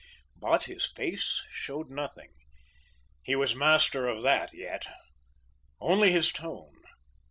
[0.35, 2.31] But his face showed nothing.
[3.21, 4.87] He was master of that yet.
[5.79, 6.73] Only his tone.